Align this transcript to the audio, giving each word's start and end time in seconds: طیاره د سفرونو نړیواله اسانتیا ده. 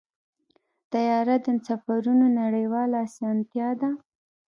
طیاره 0.91 1.35
د 1.45 1.47
سفرونو 1.67 2.25
نړیواله 2.39 2.95
اسانتیا 3.07 3.69
ده. 3.81 3.89